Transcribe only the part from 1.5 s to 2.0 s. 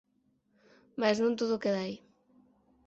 queda aí.